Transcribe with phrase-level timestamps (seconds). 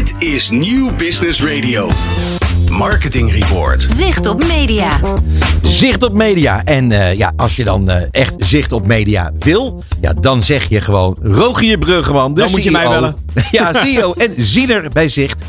[0.00, 1.90] Dit is Nieuw Business Radio.
[2.68, 3.86] Marketing Report.
[3.96, 5.00] Zicht op media.
[5.62, 6.64] Zicht op media.
[6.64, 10.68] En eh, ja, als je dan eh, echt zicht op media wil, ja, dan zeg
[10.68, 12.34] je gewoon Rogier Bruggeman.
[12.34, 12.90] De Dan moet je mij CEO.
[12.90, 13.16] bellen.
[13.50, 15.42] Ja, CEO en ziener bij Zicht.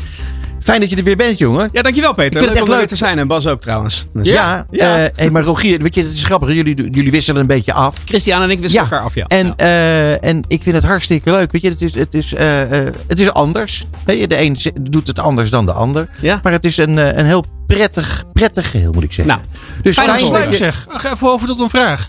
[0.62, 1.68] Fijn dat je er weer bent, jongen.
[1.72, 2.40] Ja, dankjewel Peter.
[2.40, 2.88] Ik vind het leuk echt om er leuk.
[2.88, 3.18] te zijn.
[3.18, 4.06] En Bas ook trouwens.
[4.12, 4.98] Dus Ja, Ja.
[4.98, 6.52] eh, hey, maar Rogier, weet je, het is grappig.
[6.52, 7.94] Jullie, jullie wisselen een beetje af.
[8.04, 9.24] Christian en ik wisselen elkaar af, ja.
[9.26, 9.52] En, Ja.
[9.56, 11.52] eh, en ik vind het hartstikke leuk.
[11.52, 13.86] Weet je, het is, het is, eh, eh, het is anders.
[14.04, 16.08] Weet je, de een doet het anders dan de ander.
[16.20, 16.40] Ja.
[16.42, 19.34] Maar het is een, eh, een heel prettig, prettig geheel, moet ik zeggen.
[19.34, 19.46] Nou,
[19.82, 20.86] dus fijn dat je- zeg.
[21.12, 22.08] Even over tot een vraag.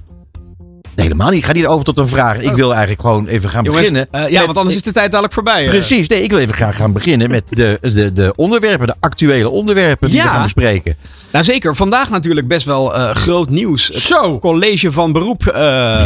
[0.96, 1.40] Nee, helemaal niet.
[1.40, 2.38] Ik ga niet over tot een vraag.
[2.40, 4.08] Ik wil eigenlijk gewoon even gaan Jongens, beginnen.
[4.12, 5.64] eh, ja, met- want anders is de tijd dadelijk voorbij.
[5.64, 5.70] eh.
[5.70, 6.08] Precies.
[6.08, 10.08] Nee, ik wil even graag gaan beginnen met de, de, de onderwerpen, de actuele onderwerpen
[10.08, 10.24] die Ja.
[10.24, 10.96] we gaan bespreken.
[11.34, 13.88] Nou zeker, vandaag natuurlijk best wel eh, groot nieuws.
[13.88, 14.40] Het Zo.
[14.40, 15.62] college van beroep eh,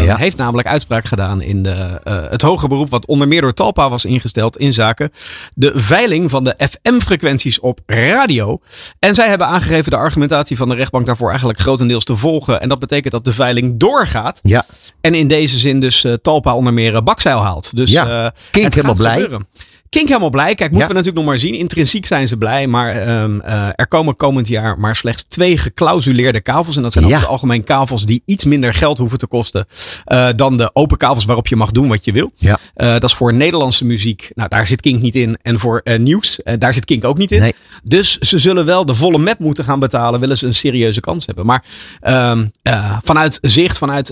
[0.05, 0.15] Ja.
[0.15, 3.89] heeft namelijk uitspraak gedaan in de, eh, het hoger beroep, wat onder meer door Talpa
[3.89, 5.11] was ingesteld in zaken
[5.53, 8.59] de veiling van de FM-frequenties op radio.
[8.99, 12.61] En zij hebben aangegeven de argumentatie van de rechtbank daarvoor eigenlijk grotendeels te volgen.
[12.61, 14.39] En dat betekent dat de veiling doorgaat.
[14.43, 14.65] Ja.
[15.01, 17.75] En in deze zin dus Talpa onder meer bakzeil haalt.
[17.75, 19.13] Dus Ja, het helemaal blij.
[19.13, 19.47] gebeuren.
[19.89, 20.55] Kink helemaal blij.
[20.55, 20.87] Kijk, moeten Ja.
[20.87, 21.53] we natuurlijk nog maar zien.
[21.53, 22.67] Intrinsiek zijn ze blij.
[22.67, 26.75] Maar ehm, eh, er komen komend jaar maar slechts twee geclausuleerde kavels.
[26.75, 27.09] En dat zijn Ja.
[27.11, 29.65] over het algemeen kavels die iets minder geld hoeven te kosten.
[30.05, 32.31] eh, dan de open kavels waarop je mag doen wat je wil.
[32.35, 32.57] Ja.
[32.73, 34.29] Eh, dat is voor Nederlandse muziek.
[34.33, 35.37] Nou, daar zit Kink niet in.
[35.41, 37.39] En voor nieuws, daar zit Kink ook niet in.
[37.39, 37.53] Nee.
[37.83, 40.19] Dus ze zullen wel de volle map moeten gaan betalen.
[40.19, 41.45] Willen ze een serieuze kans hebben.
[41.45, 41.63] Maar
[42.01, 44.07] ehm, eh, vanuit zicht, vanuit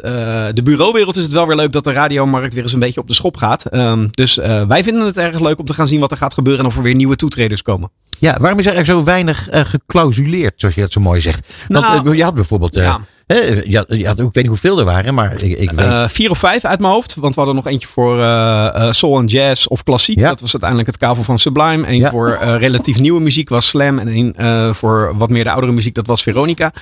[0.56, 3.08] de bureauwereld is het wel weer leuk dat de radiomarkt weer eens een beetje op
[3.08, 3.66] de schop gaat.
[3.66, 4.36] Ehm, dus
[4.68, 6.64] wij vinden het erg leuk om te gaan zien wat er gaat gebeuren.
[6.64, 7.92] En of er weer nieuwe toetreders komen.
[8.20, 11.54] Ja, waarom is er zo weinig eh, geclausuleerd, zoals je dat zo mooi zegt?
[11.68, 13.00] Want Nou, eh, je had bijvoorbeeld, eh, ja.
[13.28, 15.86] Je, had, je had ook, ik weet niet hoeveel er waren, maar ik, ik weet.
[15.86, 17.16] Eh, vier of vijf uit mijn hoofd.
[17.16, 20.20] Want we hadden nog eentje voor eh, soul en jazz of klassiek.
[20.20, 20.30] Ja.
[20.30, 21.88] Dat was uiteindelijk het kavel van Sublime.
[21.88, 22.10] Eén Ja.
[22.10, 24.00] voor relatief nieuwe muziek was Slam.
[24.00, 24.36] En één
[24.76, 26.74] voor wat meer de oudere muziek, dat was Veronica.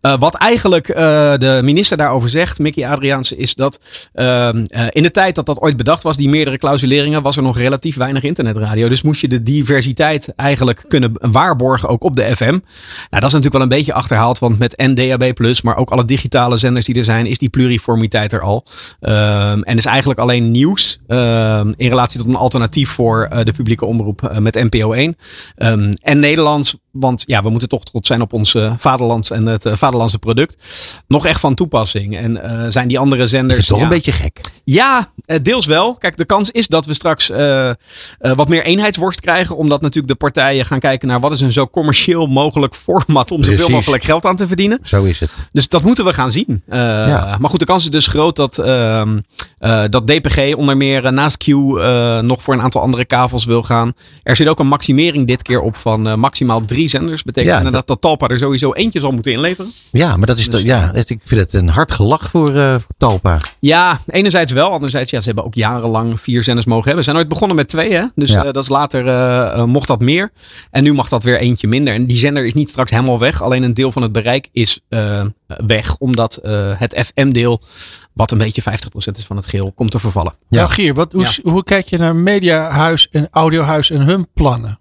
[0.00, 3.78] Wat eigenlijk de minister daarover zegt, Mickey Adriaanse, is dat
[4.12, 7.42] ehm, eh, in de tijd dat dat ooit bedacht was, die meerdere clausuleringen, was er
[7.42, 8.88] nog relatief weinig internetradio.
[8.88, 12.44] Dus moest je de diversiteit eigenlijk kunnen waarborgen ook op de FM.
[12.44, 12.60] Nou,
[13.10, 16.84] dat is natuurlijk wel een beetje achterhaald, want met NDAB+, maar ook alle digitale zenders
[16.84, 18.66] die er zijn, is die pluriformiteit er al.
[19.00, 23.52] Ehm, en is eigenlijk alleen nieuws ehm, in relatie tot een alternatief voor eh, de
[23.52, 25.16] publieke omroep eh, met NPO 1.
[25.56, 29.46] Ehm, en Nederlands, want ja, we moeten toch trots zijn op ons eh, vaderland en
[29.46, 30.66] het eh, vaderlandse product.
[31.06, 32.16] Nog echt van toepassing.
[32.16, 33.58] En eh, zijn die andere dat zenders...
[33.58, 34.40] is toch ja, een beetje gek.
[34.64, 35.12] ja,
[35.42, 35.94] deels wel.
[35.94, 37.28] Kijk, de kans is dat we straks
[38.18, 39.56] wat meer eenheidsworst krijgen.
[39.56, 43.44] Omdat natuurlijk de partijen gaan kijken naar wat is een zo commercieel mogelijk format om
[43.44, 44.78] zoveel mogelijk geld aan te verdienen.
[44.82, 45.48] Zo is het.
[45.52, 46.62] Dus dat moeten we gaan zien.
[46.70, 47.36] Ja.
[47.40, 49.18] Maar goed, de kans is dus groot dat, ehm,
[49.56, 51.46] eh, dat DPG onder meer naast Q
[52.22, 53.92] nog voor een aantal andere kavels wil gaan.
[54.22, 57.22] Er zit ook een maximering dit keer op van maximaal drie zenders.
[57.22, 59.70] Betekent Ja, inderdaad dat Talpa er sowieso eentje zal moeten inleveren.
[59.92, 62.70] Ja, maar dat is toch, ja, het- ik vind het een hard gelach voor, eh,
[62.70, 63.38] voor Talpa.
[63.60, 64.70] Ja, enerzijds wel.
[64.70, 67.04] Anderzijds, ja, ze hebben ook jarenlang vier zenders mogen hebben.
[67.04, 68.04] Ze zijn ooit begonnen met twee, hè?
[68.14, 68.44] Dus Ja.
[68.44, 70.32] eh, dat is later eh, eh, mocht dat meer.
[70.70, 71.94] En nu mag dat weer eentje minder.
[71.94, 73.42] En die zender is niet straks helemaal weg.
[73.42, 75.96] Alleen een deel van het bereik is eh, weg.
[75.98, 77.60] Omdat eh, het FM-deel,
[78.12, 80.32] wat een beetje 50% is van het geheel, komt te vervallen.
[80.48, 80.60] Ja.
[80.60, 80.66] Ja.
[80.66, 81.50] Gier, wat, hoe, Ja.
[81.50, 84.78] hoe kijk je naar Mediahuis en Audiohuis en hun plannen?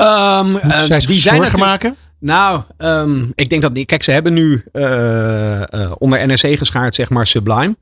[0.00, 1.96] Um, zij zich zorgen maken?
[2.20, 3.84] Nou, ehm, ik denk dat die.
[3.84, 7.76] Kijk, ze hebben nu eh, eh, onder NRC geschaard, zeg maar, Sublime.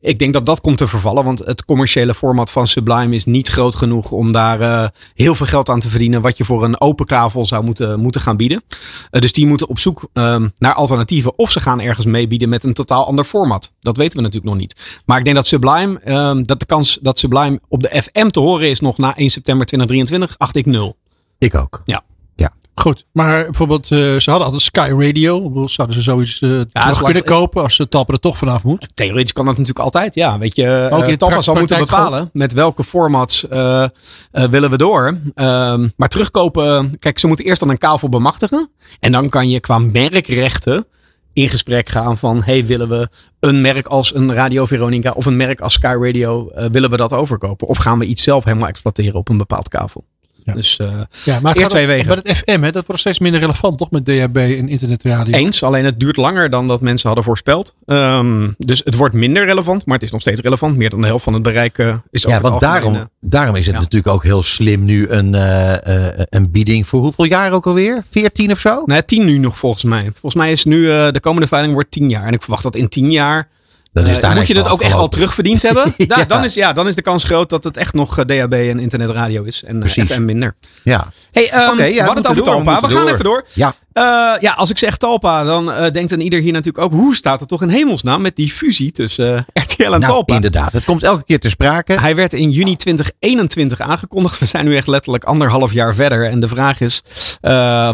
[0.00, 3.48] Ik denk dat dat komt te vervallen, want het commerciële format van Sublime is niet
[3.48, 6.22] groot genoeg om daar eh, heel veel geld aan te verdienen.
[6.22, 8.62] Wat je voor een open kavel zou moeten, moeten gaan bieden.
[9.10, 11.38] Dus die moeten op zoek ehm, naar alternatieven.
[11.38, 13.72] Of ze gaan ergens meebieden met een totaal ander format.
[13.80, 15.00] Dat weten we natuurlijk nog niet.
[15.06, 18.40] Maar ik denk dat Sublime, ehm, dat de kans dat Sublime op de FM te
[18.40, 20.96] horen is nog na 1 september 2023, acht ik nul.
[21.44, 21.82] Ik ook.
[21.84, 22.02] Ja.
[22.74, 25.66] Goed, maar bijvoorbeeld, eh, ze hadden altijd Sky Radio.
[25.66, 28.88] Zouden ze zoiets eh terug slag- kunnen kopen als ze Talpa er toch vanaf moet?
[28.94, 30.14] Theoretisch kan dat natuurlijk altijd.
[30.14, 33.82] Ja, weet je, Ook in uh, Talpa pra- zal moeten bepalen met welke formats eh,
[33.82, 33.88] eh,
[34.30, 35.18] willen we door.
[35.34, 38.70] Ehm, maar terugkopen, kijk, ze moeten eerst dan een kavel bemachtigen.
[39.00, 40.86] En dan kan je qua merkrechten
[41.32, 43.08] in gesprek gaan van, hey, willen we
[43.40, 46.96] een merk als een Radio Veronica of een merk als Sky Radio, eh, willen we
[46.96, 47.68] dat overkopen?
[47.68, 50.04] Of gaan we iets zelf helemaal exploiteren op een bepaald kavel?
[50.44, 50.52] Ja.
[50.54, 50.88] Dus eh,
[51.24, 52.06] Ja, maar Eerst twee wegen.
[52.06, 53.90] Bij het FM, hè, dat wordt steeds minder relevant, toch?
[53.90, 55.34] Met DHB en internetradio.
[55.34, 57.74] eens, alleen het duurt langer dan dat mensen hadden voorspeld.
[57.86, 60.76] Ehm, dus het wordt minder relevant, maar het is nog steeds relevant.
[60.76, 63.66] Meer dan de helft van het bereik eh, is Ja, want daarom, eh, daarom is
[63.66, 63.80] het ja.
[63.80, 68.02] natuurlijk ook heel slim nu een, eh, eh, een bieding voor hoeveel jaar ook alweer?
[68.10, 68.82] 14 of zo?
[68.86, 70.02] Nee, tien nu nog volgens mij.
[70.02, 72.26] Volgens mij is nu eh, de komende veiling wordt tien jaar.
[72.26, 73.48] En ik verwacht dat in tien jaar
[73.92, 75.10] Dat is Eh, moet je het ook echt wel afgelopen.
[75.10, 75.94] terugverdiend hebben?
[76.06, 76.24] Da- Ja.
[76.24, 78.78] dan, is, ja, dan is de kans groot dat het echt nog eh, DHB en
[78.80, 79.62] internetradio is.
[79.64, 80.12] En eh, Precies.
[80.12, 80.54] FM minder.
[80.82, 81.12] Ja.
[81.32, 82.64] Hey, ja, we hadden het over door, we.
[82.64, 83.12] We, gaan door.
[83.12, 83.44] even door.
[83.52, 83.74] Ja.
[83.92, 84.02] Eh,
[84.40, 86.92] ja, als ik zeg Talpa, dan eh, denkt een ieder hier natuurlijk ook...
[86.92, 90.34] hoe staat het toch in hemelsnaam met die fusie tussen eh, RTL en Nou, Talpa?
[90.34, 90.72] inderdaad.
[90.72, 91.92] Het komt elke keer ter sprake.
[92.00, 94.38] Hij werd in juni 2021 aangekondigd.
[94.38, 96.26] We zijn nu echt letterlijk anderhalf jaar verder.
[96.30, 97.02] En de vraag is,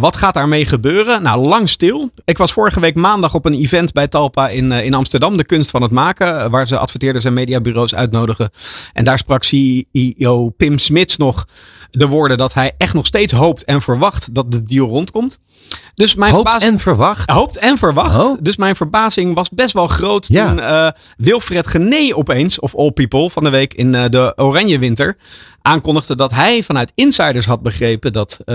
[0.00, 1.22] wat gaat daarmee gebeuren?
[1.22, 2.10] Nou, lang stil.
[2.24, 5.36] Ik was vorige week maandag op een event bij Talpa in, in Amsterdam.
[5.36, 6.50] De kunst van het maken.
[6.50, 8.50] Waar ze adverteerders en mediabureaus uitnodigen.
[8.92, 11.46] En daar sprak CEO Pim Smits nog
[11.90, 15.38] de woorden dat hij echt nog steeds hoopt en verwacht dat de deal rondkomt.
[15.98, 17.30] Dus mijn Hoopt verbazing- en verwacht.
[17.30, 18.24] Hoopt en verwacht.
[18.24, 18.38] Oh.
[18.40, 20.48] Dus mijn verbazing was best wel groot Ja.
[20.48, 24.78] toen eh, Wilfred Gené opeens, of All People, van de week in eh, de Oranje
[24.78, 25.16] Winter,
[25.62, 28.54] aankondigde dat hij vanuit insiders had begrepen dat eh,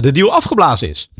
[0.00, 1.10] de deal afgeblazen is.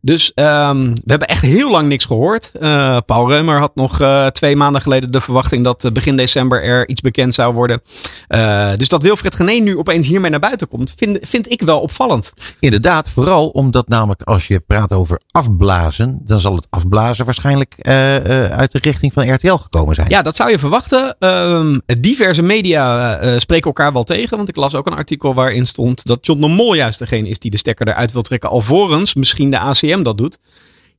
[0.00, 2.50] Dus ehm, we hebben echt heel lang niks gehoord.
[2.60, 6.62] Eh, Paul Reumer had nog eh, twee maanden geleden de verwachting dat eh, begin december
[6.62, 7.80] er iets bekend zou worden.
[8.76, 12.32] Dus dat Wilfred Gené nu opeens hiermee naar buiten komt, vind, vind ik wel opvallend.
[12.58, 17.74] Inderdaad, vooral omdat namelijk als je praat over afblazen, dan zal het afblazen waarschijnlijk
[18.50, 20.08] uit de richting van RTL gekomen zijn.
[20.08, 21.16] Ja, dat zou je verwachten.
[21.18, 24.36] Ehm, diverse media spreken elkaar wel tegen.
[24.36, 27.38] Want ik las ook een artikel waarin stond dat John de Mol juist degene is
[27.38, 28.50] die de stekker eruit wil trekken.
[28.50, 30.38] Alvorens misschien de ACM dat doet.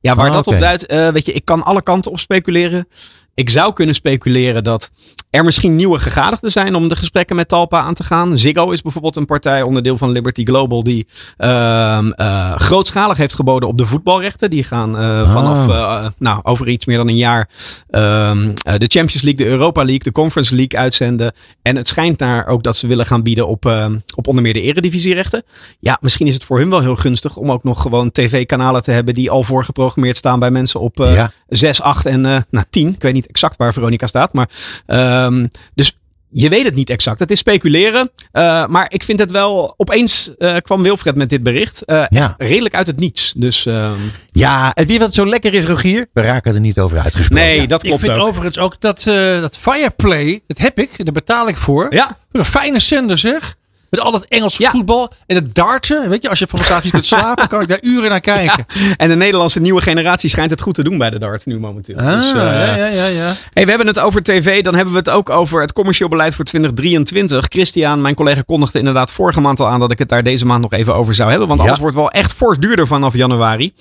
[0.00, 2.88] Ja, waar Ah, dat op duidt, eh, weet je, ik kan alle kanten op speculeren.
[3.34, 4.90] Ik zou kunnen speculeren dat
[5.30, 8.38] er misschien nieuwe gegadigden zijn om de gesprekken met Talpa aan te gaan.
[8.38, 11.06] Ziggo is bijvoorbeeld een partij, onderdeel van Liberty Global, die
[11.36, 14.50] ehm, eh, grootschalig heeft geboden op de voetbalrechten.
[14.50, 17.48] Die gaan eh, vanaf eh, nou, over iets meer dan een jaar
[17.90, 21.32] ehm, eh, de Champions League, de Europa League, de Conference League uitzenden.
[21.62, 24.52] En het schijnt naar ook dat ze willen gaan bieden op, ehm, op onder meer
[24.52, 25.42] de eredivisierechten.
[25.80, 28.90] Ja, misschien is het voor hun wel heel gunstig om ook nog gewoon tv-kanalen te
[28.90, 31.32] hebben die al voorgeprogrammeerd staan bij mensen op Ja.
[31.50, 32.88] 6, 8 en eh nou, 10.
[32.94, 34.32] Ik weet niet exact waar Veronica staat.
[34.32, 34.48] Maar,
[34.86, 35.94] ehm, dus
[36.32, 37.20] je weet het niet exact.
[37.20, 38.10] Het is speculeren.
[38.32, 39.74] Eh, maar ik vind het wel.
[39.76, 41.84] Opeens eh, kwam Wilfred met dit bericht.
[41.84, 42.22] eh, Ja.
[42.22, 43.34] echt redelijk uit het niets.
[43.36, 43.94] Dus ehm,
[44.32, 46.06] Ja, en je wat zo lekker is, Rogier?
[46.12, 47.44] We raken er niet over uitgesproken.
[47.46, 48.26] nee, dat Ik klopt vind ook.
[48.26, 51.86] overigens ook dat, eh, dat Fireplay, dat heb ik, daar betaal ik voor.
[51.94, 53.54] Ja, Wat een fijne zender zeg.
[53.90, 54.70] Met al dat Engels Ja.
[54.70, 56.08] voetbal en het darten.
[56.10, 58.66] Weet je, als je van niet kunt slapen, kan ik daar uren naar kijken.
[58.96, 61.96] en de Nederlandse nieuwe generatie schijnt het goed te doen bij de dart nu momenteel.
[61.96, 63.34] Ah, dus, eh, ja, ja, ja, ja.
[63.52, 66.34] Hey, we hebben het over tv, dan hebben we het ook over het commercieel beleid
[66.34, 67.46] voor 2023.
[67.48, 70.60] Christian, mijn collega, kondigde inderdaad vorige maand al aan dat ik het daar deze maand
[70.62, 71.48] nog even over zou hebben.
[71.48, 73.72] Want alles wordt wel echt fors duurder vanaf januari.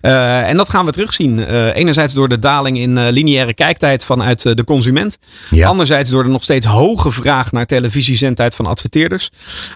[0.00, 1.46] Eh, en dat gaan we terugzien.
[1.46, 5.18] Eh, enerzijds door de daling in lineaire kijktijd vanuit de consument.
[5.64, 9.30] Anderzijds door de nog steeds hoge vraag naar televisiezendtijd van adverteerders.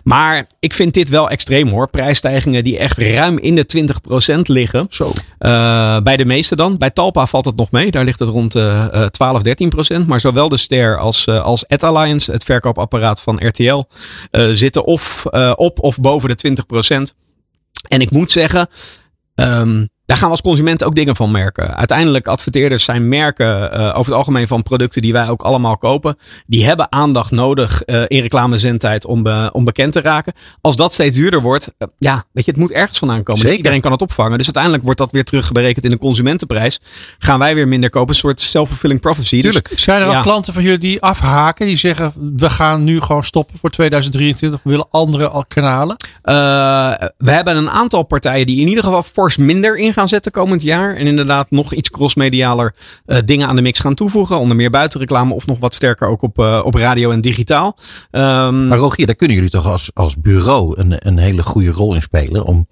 [0.05, 1.91] Maar ik vind dit wel extreem hoor.
[1.91, 3.67] Prijsstijgingen die echt ruim in de
[4.37, 4.87] 20% liggen.
[4.89, 5.13] Zo.
[5.39, 6.79] Eh, bij de meeste dan.
[6.79, 7.91] Bij Talpa valt het nog mee.
[7.91, 10.07] Daar ligt het rond eh 12, 13 procent.
[10.07, 13.83] Maar zowel de Ster als, eh, als Ad Alliance, het verkoopapparaat van RTL,
[14.31, 15.27] eh, zitten of
[15.57, 17.15] op of boven de 20 procent.
[17.89, 18.69] En ik moet zeggen,
[19.35, 21.77] ehm, daar gaan we als consumenten ook dingen van merken.
[21.77, 26.17] Uiteindelijk, adverteerders zijn merken eh, over het algemeen van producten die wij ook allemaal kopen.
[26.47, 30.33] Die hebben aandacht nodig eh, in reclamezendtijd om, be- om bekend te raken.
[30.61, 33.41] Als dat steeds duurder wordt, eh, ja, weet je, het moet ergens vandaan komen.
[33.41, 33.57] Zeker.
[33.57, 34.37] Iedereen kan het opvangen.
[34.37, 36.81] Dus uiteindelijk wordt dat weer terugberekend in de consumentenprijs.
[37.19, 38.09] Gaan wij weer minder kopen.
[38.09, 39.43] Een soort self-fulfilling prophecy.
[39.43, 40.17] Dus, Zijn er Ja.
[40.17, 41.67] al klanten van jullie die afhaken?
[41.67, 44.61] Die zeggen, we gaan nu gewoon stoppen voor 2023.
[44.63, 45.97] We willen andere al kanalen.
[46.23, 46.35] Eh,
[47.19, 50.63] we hebben een aantal partijen die in ieder geval fors minder in gaan zetten komend
[50.63, 50.97] jaar.
[50.97, 52.75] En inderdaad nog iets crossmedialer
[53.07, 54.39] eh, dingen aan de mix gaan toevoegen.
[54.39, 57.79] Onder meer buitenreclame of nog wat sterker ook op, eh, op radio en digitaal.
[58.11, 61.95] Ehm, Maar Rogier, daar kunnen jullie toch als, als bureau een, een hele goede rol
[61.95, 62.45] in spelen.
[62.45, 62.67] Om,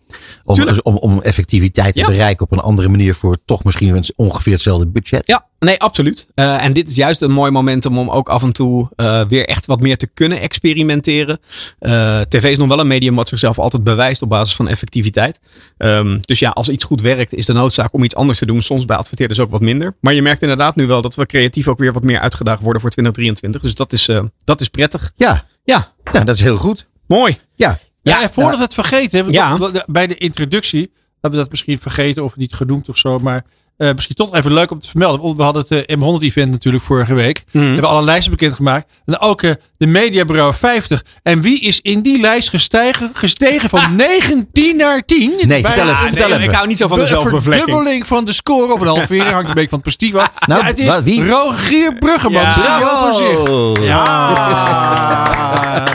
[0.44, 0.86] om, Tuurlijk.
[0.86, 2.06] om, om effectiviteit te Ja.
[2.06, 5.26] bereiken op een andere manier voor toch misschien ongeveer hetzelfde budget.
[5.26, 6.26] Ja, nee, absoluut.
[6.34, 9.48] Eh, en dit is juist een mooi momentum om ook af en toe eh, weer
[9.48, 11.40] echt wat meer te kunnen experimenteren.
[11.78, 15.40] Eh, TV is nog wel een medium wat zichzelf altijd bewijst op basis van effectiviteit.
[15.76, 18.62] Ehm, dus ja, als iets goed werkt, is de noodzaak om iets anders te doen.
[18.62, 19.96] Soms bij adverteerders ook wat minder.
[20.00, 22.80] Maar je merkt inderdaad nu wel dat we creatief ook weer wat meer uitgedaagd worden
[22.80, 23.60] voor 2023.
[23.62, 24.10] Dus dat is,
[24.44, 25.12] dat is prettig.
[25.16, 26.86] Ja, Ja, nou, dat is heel goed.
[27.06, 27.38] mooi.
[27.54, 29.58] Ja, Ja, voordat we het vergeten hebben, Ja.
[29.86, 33.18] bij de introductie hebben we dat misschien vergeten of niet genoemd of zo.
[33.18, 33.44] Maar
[33.76, 35.20] eh, misschien toch even leuk om te vermelden.
[35.20, 37.44] Want we hadden het eh, M100-event natuurlijk vorige week.
[37.50, 37.64] Mhm.
[37.64, 38.90] We hebben alle lijsten bekendgemaakt.
[39.06, 41.04] En ook eh, de Mediabureau 50.
[41.22, 45.32] En wie is in die lijst gestegen, gestegen van 19 naar 10?
[45.36, 46.48] Nee, Bij- vertel even, Ah, vertel nee, even.
[46.48, 47.64] ik hou niet zo van de Een zelfbevlekking.
[47.64, 49.30] verdubbeling van de score of een halvering.
[49.30, 50.28] Hangt een beetje van het prestief af.
[50.46, 51.28] Nou, Ja, het is wie?
[51.28, 52.42] Rogier Bruggeman.
[52.42, 52.52] Ja.
[52.78, 53.42] de van zich.
[53.42, 53.74] Bravo!
[53.82, 54.32] Ja.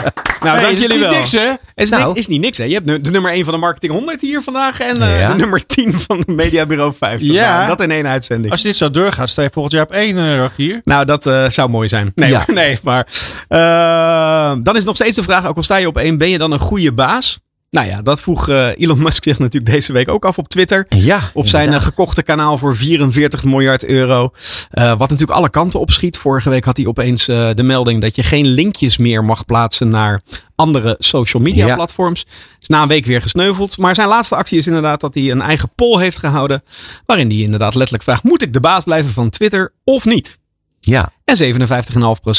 [0.40, 1.10] Nou, Hey, dank jullie wel.
[1.10, 1.46] niks, hè?
[1.80, 2.14] Is, Nou.
[2.18, 2.64] is niet niks, hè?
[2.64, 5.30] Je hebt nu- de nummer 1 van de Marketing 100 hier vandaag en eh, Ja.
[5.32, 7.28] de nummer 10 van de Mediabureau 50.
[7.34, 7.56] Ja.
[7.56, 8.52] Nou, dat in één uitzending.
[8.52, 10.80] Als dit zo doorgaat, sta je volgend jaar op één, eh, Rogier.
[10.84, 12.12] Nou, dat eh, zou mooi zijn.
[12.14, 12.44] Nee, Ja.
[12.54, 13.06] nee maar
[13.48, 16.38] eh, dan is nog steeds de vraag, ook al sta je op één, ben je
[16.38, 17.38] dan een goede baas?
[17.70, 20.86] Nou ja, dat vroeg eh, Elon Musk zich natuurlijk deze week ook af op Twitter.
[20.88, 21.88] Ja, Op zijn eh, inderdaad.
[21.88, 24.30] gekochte kanaal voor 44 miljard euro.
[24.70, 26.18] Eh, wat natuurlijk alle kanten opschiet.
[26.18, 30.20] Vorige week had hij opeens de melding dat je geen linkjes meer mag plaatsen naar
[30.54, 31.74] andere social media Ja.
[31.74, 32.26] platforms.
[32.60, 33.78] Is na een week weer gesneuveld.
[33.78, 36.62] Maar zijn laatste actie is inderdaad dat hij een eigen poll heeft gehouden.
[37.06, 40.38] Waarin hij inderdaad letterlijk vraagt: moet ik de baas blijven van Twitter of niet?
[40.80, 41.68] Ja, En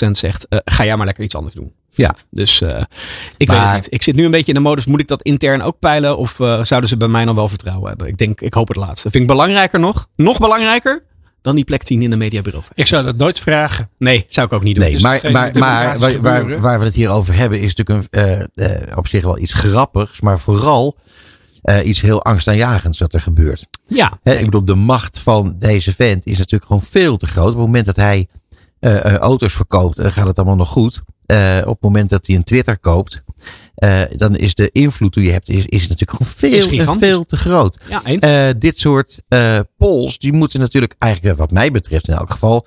[0.07, 1.74] 57,5% zegt: eh, ga jij maar lekker iets anders doen.
[1.89, 2.15] ja.
[2.29, 2.83] Dus eh,
[3.38, 3.93] ik weet het niet.
[3.93, 4.86] Ik zit nu een beetje in de modus.
[4.86, 6.17] Moet ik dat intern ook peilen?
[6.17, 8.07] Of eh, zouden ze bij mij nog wel vertrouwen hebben?
[8.07, 9.10] Ik denk, ik hoop het laatste.
[9.10, 10.07] Vind ik belangrijker nog.
[10.15, 11.03] Nog belangrijker
[11.41, 12.65] dan die plek 10 in de mediabureau.
[12.74, 13.89] Ik zou dat nooit vragen.
[13.98, 14.83] Nee, zou ik ook niet doen.
[14.83, 18.24] Nee, is maar, maar, maar waar, waar, we het hier over hebben is natuurlijk een,
[18.55, 20.98] eh, eh, op zich wel iets grappigs, maar vooral
[21.62, 23.67] eh, iets heel angstaanjagends dat er gebeurt.
[23.88, 27.45] ja, Hè, ik bedoel, de macht van deze vent is natuurlijk gewoon veel te groot.
[27.45, 28.27] Op het moment dat hij
[28.81, 31.01] eh, eh, auto's verkoopt, eh, gaat het allemaal nog goed.
[31.25, 33.23] Eh, op het moment dat hij een Twitter koopt,
[34.15, 37.79] dan is de invloed die je hebt, is, is natuurlijk gewoon veel, veel te groot.
[38.19, 39.21] ja dit soort
[39.77, 42.65] polls, die moeten natuurlijk eigenlijk, wat mij betreft in elk geval,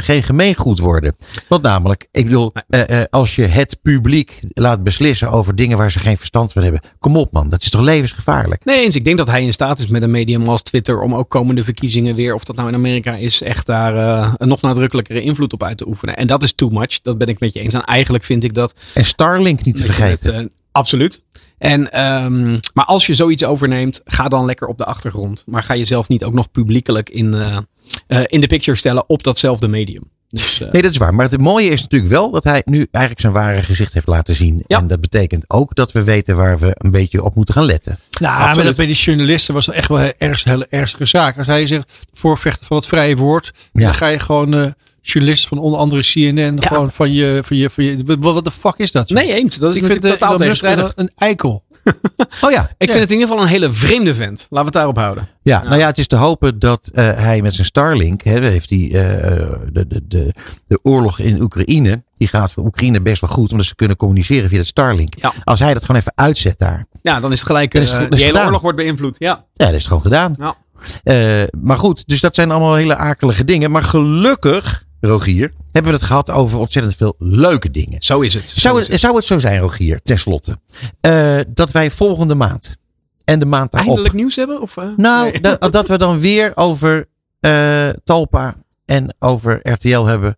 [0.00, 1.16] geen gemeengoed worden.
[1.48, 5.90] Want namelijk, ik bedoel, eh, eh, als je het publiek laat beslissen over dingen waar
[5.90, 6.80] ze geen verstand van hebben.
[6.98, 8.64] Kom op man, dat is toch levensgevaarlijk?
[8.64, 8.94] Nee, eens.
[8.94, 11.64] Ik denk dat hij in staat is met een medium als Twitter om ook komende
[11.64, 15.52] verkiezingen weer, of dat nou in Amerika is, echt daar eh, een nog nadrukkelijkere invloed
[15.52, 16.16] op uit te oefenen.
[16.16, 17.00] En dat is too much.
[17.02, 17.74] Dat ben ik met je eens.
[17.74, 20.34] En eigenlijk vind ik dat En Starlink niet te vergeten.
[20.34, 21.22] het, eh, absoluut.
[21.58, 25.44] En, ehm, maar als je zoiets overneemt, ga dan lekker op de achtergrond.
[25.46, 27.56] Maar ga jezelf niet ook nog publiekelijk in, eh,
[28.06, 30.02] eh, in de picture stellen op datzelfde medium.
[30.30, 31.14] Dus, eh, Nee, dat is waar.
[31.14, 34.34] Maar het mooie is natuurlijk wel dat hij nu eigenlijk zijn ware gezicht heeft laten
[34.34, 34.62] zien.
[34.66, 34.78] Ja.
[34.78, 37.98] En dat betekent ook dat we weten waar we een beetje op moeten gaan letten.
[38.20, 41.38] Nou, maar dat bij die journalisten was dat echt wel een erg, hele ernstige zaak.
[41.38, 43.84] Als hij zegt voorvechter van het vrije woord, Ja.
[43.84, 44.66] dan ga je gewoon eh
[45.02, 46.68] journalisten van onder andere CNN Ja.
[46.68, 47.96] gewoon van je, van je, van je.
[48.18, 49.08] Wat de fuck is dat?
[49.08, 49.18] joh?
[49.18, 49.56] nee, eens.
[49.56, 50.92] Dat is ik vind natuurlijk eh, totaal tegenstrijdig.
[50.94, 51.64] een, eikel.
[52.40, 52.92] Oh ja, Ik Ja.
[52.94, 54.38] vind het in ieder geval een hele vreemde vent.
[54.38, 55.28] Laten we het daarop houden.
[55.42, 58.70] Ja, nou ja, het is te hopen dat eh, hij met zijn Starlink, hè, heeft
[58.70, 58.90] hij eh,
[59.72, 60.34] de, de, de,
[60.66, 64.48] de oorlog in Oekraïne, die gaat voor Oekraïne best wel goed, omdat ze kunnen communiceren
[64.48, 65.14] via het Starlink.
[65.18, 65.32] Ja.
[65.44, 67.72] Als hij dat gewoon even uitzet daar, Ja, dan is het gelijk.
[67.72, 68.44] Dan is het- die hele gedaan.
[68.46, 69.16] oorlog wordt beïnvloed.
[69.18, 69.44] Ja.
[69.52, 70.34] ja, dat is het gewoon gedaan.
[70.38, 70.54] Ja.
[71.02, 73.70] Eh, maar goed, dus dat zijn allemaal hele akelige dingen.
[73.70, 78.02] Maar gelukkig, Rogier, hebben we het gehad over ontzettend veel leuke dingen.
[78.02, 78.48] Zo is het.
[78.48, 80.58] Zo Zou is het, zou het zo zijn, Rogier, tenslotte,
[81.00, 82.76] eh, dat wij volgende maand
[83.24, 83.90] en de maand daarop...
[83.90, 84.60] Eindelijk nieuws hebben?
[84.60, 84.84] Of, eh?
[84.96, 85.40] Nou, Nee.
[85.40, 87.06] dat, dat we dan weer over
[87.40, 90.36] eh, Talpa en over RTL hebben.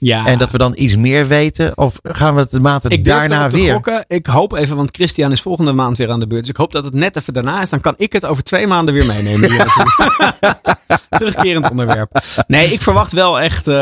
[0.00, 0.26] Ja.
[0.26, 1.78] En dat we dan iets meer weten.
[1.78, 3.72] Of gaan we het de maand ik daarna weer?
[3.72, 4.04] gokken.
[4.08, 6.40] Ik hoop even, want Christian is volgende maand weer aan de beurt.
[6.40, 7.70] Dus ik hoop dat het net even daarna is.
[7.70, 9.50] Dan kan ik het over twee maanden weer meenemen.
[11.10, 12.22] Terugkerend onderwerp.
[12.46, 13.74] Nee, ik verwacht wel echt, eh,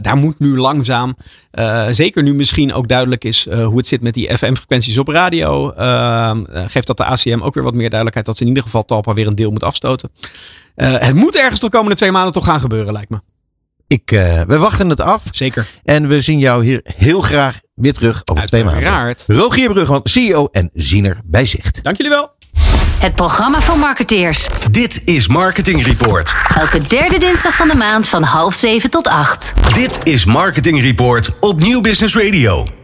[0.00, 1.16] daar moet nu langzaam,
[1.50, 5.08] eh, zeker nu misschien ook duidelijk is eh, hoe het zit met die FM-frequenties op
[5.08, 5.70] radio.
[5.70, 6.36] eh, eh,
[6.68, 9.14] geeft dat de ACM ook weer wat meer duidelijkheid dat ze in ieder geval Talpa
[9.14, 10.10] weer een deel moet afstoten.
[10.74, 13.20] Het moet ergens de komende twee maanden toch gaan gebeuren, lijkt me.
[13.88, 15.22] Ik, eh, we wachten het af.
[15.30, 15.66] Zeker.
[15.84, 18.82] En we zien jou hier heel graag weer terug over twee maanden.
[18.82, 19.24] Uiteraard.
[19.26, 21.82] Rogier Brugman, CEO en ziener bij Zicht.
[21.82, 22.34] Dank jullie wel.
[22.98, 24.48] Het programma van marketeers.
[24.70, 26.34] Dit is Marketing Report.
[26.54, 29.54] Elke derde dinsdag van de maand van half zeven tot acht.
[29.72, 32.76] Dit is Marketing Report op Nieuw Business Radio.